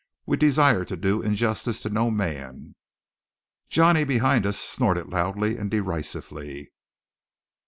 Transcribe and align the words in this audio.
"We 0.25 0.35
desire 0.35 0.83
to 0.85 0.97
do 0.97 1.21
injustice 1.21 1.79
to 1.83 1.91
no 1.91 2.09
man" 2.09 2.73
Johnny, 3.69 4.03
behind 4.03 4.47
us, 4.47 4.57
snorted 4.57 5.09
loudly 5.09 5.57
and 5.57 5.69
derisively. 5.69 6.71